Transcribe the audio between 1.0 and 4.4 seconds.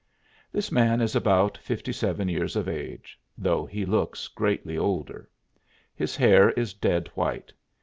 about fifty seven years of age, though he looks